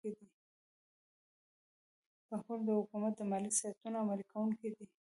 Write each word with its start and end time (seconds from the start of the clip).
بانکونه 2.27 2.61
د 2.67 2.69
حکومت 2.79 3.13
د 3.17 3.21
مالي 3.31 3.51
سیاستونو 3.59 3.95
عملي 4.03 4.25
کوونکي 4.31 4.67
دي. 4.75 4.85